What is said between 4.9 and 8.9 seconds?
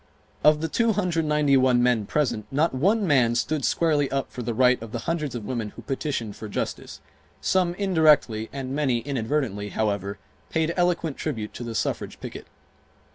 the hundreds of women who petitioned for justice. Some indirectly and